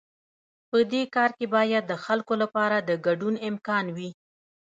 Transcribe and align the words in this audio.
په 0.69 0.77
دې 0.91 1.03
کار 1.15 1.29
کې 1.37 1.45
باید 1.55 1.83
د 1.87 1.93
خلکو 2.05 2.33
لپاره 2.43 2.77
د 2.79 2.91
ګډون 3.05 3.35
امکان 3.49 3.85
وي. 3.95 4.09